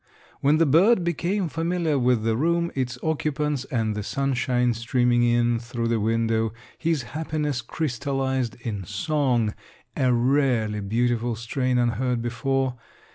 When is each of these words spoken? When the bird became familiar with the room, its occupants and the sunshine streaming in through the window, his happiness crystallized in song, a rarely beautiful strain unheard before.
When 0.39 0.57
the 0.57 0.65
bird 0.65 1.03
became 1.03 1.47
familiar 1.47 1.99
with 1.99 2.23
the 2.23 2.35
room, 2.35 2.71
its 2.73 2.97
occupants 3.03 3.65
and 3.65 3.93
the 3.95 4.01
sunshine 4.01 4.73
streaming 4.73 5.21
in 5.21 5.59
through 5.59 5.89
the 5.89 5.99
window, 5.99 6.53
his 6.75 7.03
happiness 7.13 7.61
crystallized 7.61 8.55
in 8.61 8.83
song, 8.83 9.53
a 9.95 10.11
rarely 10.11 10.79
beautiful 10.79 11.35
strain 11.35 11.77
unheard 11.77 12.19
before. 12.19 12.77